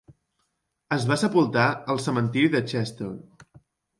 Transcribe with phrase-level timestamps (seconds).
[0.95, 3.13] Es va sepultar al cementiri de Chester.